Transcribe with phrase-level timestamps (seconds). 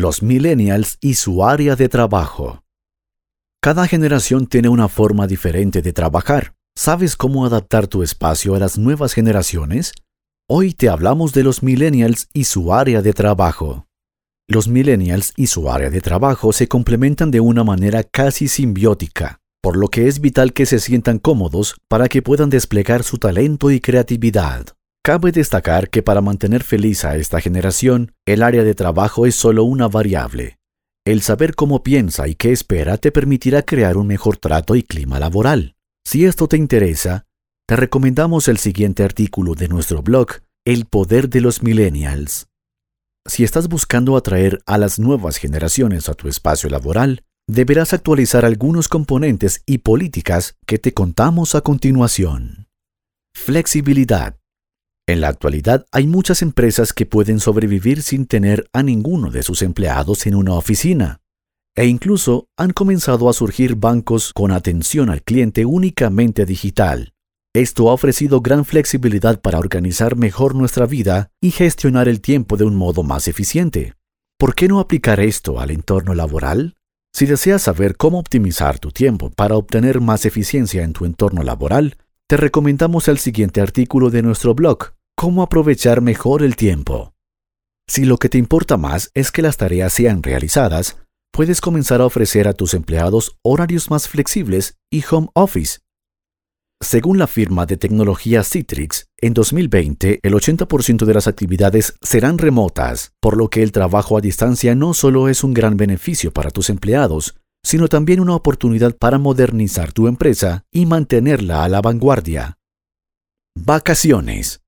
[0.00, 2.62] Los millennials y su área de trabajo.
[3.60, 6.54] Cada generación tiene una forma diferente de trabajar.
[6.76, 9.92] ¿Sabes cómo adaptar tu espacio a las nuevas generaciones?
[10.48, 13.88] Hoy te hablamos de los millennials y su área de trabajo.
[14.46, 19.76] Los millennials y su área de trabajo se complementan de una manera casi simbiótica, por
[19.76, 23.80] lo que es vital que se sientan cómodos para que puedan desplegar su talento y
[23.80, 24.77] creatividad.
[25.08, 29.64] Cabe destacar que para mantener feliz a esta generación, el área de trabajo es solo
[29.64, 30.58] una variable.
[31.06, 35.18] El saber cómo piensa y qué espera te permitirá crear un mejor trato y clima
[35.18, 35.76] laboral.
[36.04, 37.24] Si esto te interesa,
[37.66, 42.48] te recomendamos el siguiente artículo de nuestro blog, El poder de los millennials.
[43.26, 48.88] Si estás buscando atraer a las nuevas generaciones a tu espacio laboral, deberás actualizar algunos
[48.88, 52.68] componentes y políticas que te contamos a continuación.
[53.34, 54.37] Flexibilidad.
[55.08, 59.62] En la actualidad hay muchas empresas que pueden sobrevivir sin tener a ninguno de sus
[59.62, 61.22] empleados en una oficina.
[61.74, 67.14] E incluso han comenzado a surgir bancos con atención al cliente únicamente digital.
[67.54, 72.64] Esto ha ofrecido gran flexibilidad para organizar mejor nuestra vida y gestionar el tiempo de
[72.64, 73.94] un modo más eficiente.
[74.38, 76.76] ¿Por qué no aplicar esto al entorno laboral?
[77.14, 81.96] Si deseas saber cómo optimizar tu tiempo para obtener más eficiencia en tu entorno laboral,
[82.26, 87.12] te recomendamos el siguiente artículo de nuestro blog, cómo aprovechar mejor el tiempo.
[87.88, 90.96] Si lo que te importa más es que las tareas sean realizadas,
[91.32, 95.80] puedes comenzar a ofrecer a tus empleados horarios más flexibles y home office.
[96.80, 103.10] Según la firma de tecnología Citrix, en 2020 el 80% de las actividades serán remotas,
[103.20, 106.70] por lo que el trabajo a distancia no solo es un gran beneficio para tus
[106.70, 112.56] empleados, sino también una oportunidad para modernizar tu empresa y mantenerla a la vanguardia.
[113.56, 114.60] Vacaciones.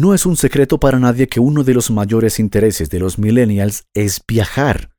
[0.00, 3.84] No es un secreto para nadie que uno de los mayores intereses de los millennials
[3.92, 4.92] es viajar.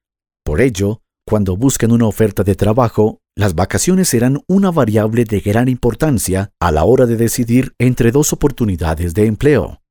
[0.46, 5.70] Por ello, cuando buscan una oferta de trabajo, las vacaciones serán una variable de gran
[5.70, 9.82] importancia a la hora de decidir entre dos oportunidades de empleo.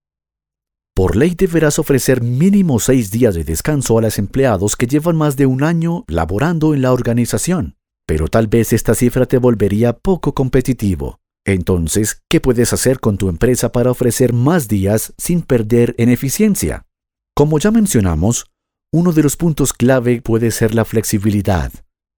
[0.94, 5.36] Por ley deberás ofrecer mínimo seis días de descanso a los empleados que llevan más
[5.36, 7.74] de un año laborando en la organización,
[8.06, 11.19] pero tal vez esta cifra te volvería poco competitivo.
[11.46, 16.86] Entonces, ¿qué puedes hacer con tu empresa para ofrecer más días sin perder en eficiencia?
[17.34, 18.46] Como ya mencionamos,
[18.92, 21.72] uno de los puntos clave puede ser la flexibilidad.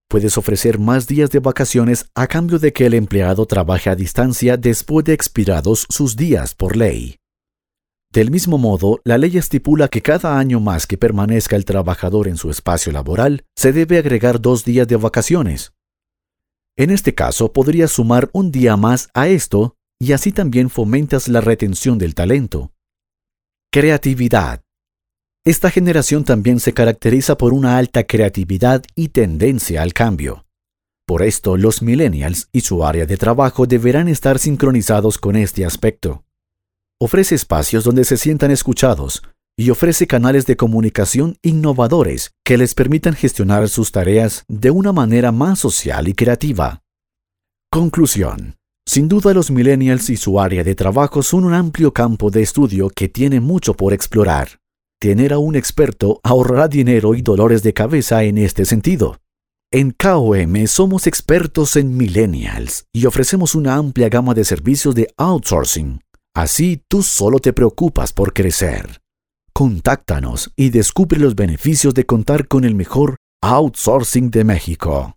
[0.09, 4.57] Puedes ofrecer más días de vacaciones a cambio de que el empleado trabaje a distancia
[4.57, 7.17] después de expirados sus días por ley.
[8.11, 12.37] Del mismo modo, la ley estipula que cada año más que permanezca el trabajador en
[12.37, 15.73] su espacio laboral, se debe agregar dos días de vacaciones.
[16.75, 21.39] En este caso, podrías sumar un día más a esto y así también fomentas la
[21.39, 22.71] retención del talento.
[23.71, 24.61] Creatividad.
[25.45, 30.45] Esta generación también se caracteriza por una alta creatividad y tendencia al cambio.
[31.05, 36.23] Por esto, los millennials y su área de trabajo deberán estar sincronizados con este aspecto.
[36.99, 39.21] Ofrece espacios donde se sientan escuchados,
[39.57, 45.31] y ofrece canales de comunicación innovadores que les permitan gestionar sus tareas de una manera
[45.31, 46.81] más social y creativa.
[47.71, 48.55] Conclusión.
[48.85, 52.89] Sin duda los millennials y su área de trabajo son un amplio campo de estudio
[52.89, 54.59] que tiene mucho por explorar.
[54.99, 59.17] Tener a un experto ahorrará dinero y dolores de cabeza en este sentido.
[59.71, 66.01] En KOM somos expertos en millennials y ofrecemos una amplia gama de servicios de outsourcing.
[66.35, 69.02] Así tú solo te preocupas por crecer.
[69.55, 75.15] Contáctanos y descubre los beneficios de contar con el mejor outsourcing de México.